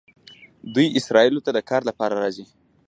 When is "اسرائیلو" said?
0.99-1.43